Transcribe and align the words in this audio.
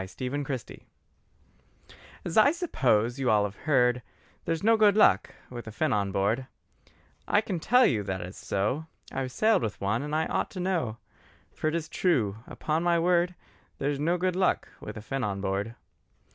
THE 0.17 0.29
WIZARD 0.31 0.63
FINN 0.65 0.79
As 2.25 2.35
I 2.35 2.51
suppose, 2.51 3.19
you 3.19 3.29
all 3.29 3.43
have 3.43 3.55
heard 3.69 4.01
There's 4.45 4.63
no 4.63 4.75
good 4.75 4.97
luck 4.97 5.35
with 5.51 5.67
a 5.67 5.71
Finn 5.71 5.93
on 5.93 6.11
board, 6.11 6.47
I 7.27 7.39
can 7.39 7.59
tell 7.59 7.85
you 7.85 8.01
that 8.01 8.19
is 8.19 8.35
so. 8.35 8.87
I've 9.11 9.31
sailed 9.31 9.61
with 9.61 9.79
one 9.79 10.01
and 10.01 10.15
I 10.15 10.25
ought 10.25 10.49
to 10.57 10.59
know: 10.59 10.97
For 11.53 11.67
it 11.67 11.75
is 11.75 11.87
true, 11.87 12.37
upon 12.47 12.81
my 12.81 12.97
word, 12.97 13.35
There's 13.77 13.99
no 13.99 14.17
good 14.17 14.35
luck 14.35 14.69
with 14.79 14.97
a 14.97 15.03
Finn 15.03 15.23
on 15.23 15.39
board. 15.39 15.75